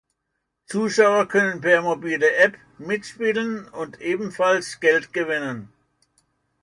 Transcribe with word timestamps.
Zuschauer 0.65 1.27
können 1.27 1.61
per 1.61 1.83
Mobile 1.83 2.33
App 2.37 2.57
mitspielen 2.79 3.67
und 3.69 4.01
ebenfalls 4.01 4.79
Geld 4.79 5.13
gewinnen. 5.13 5.71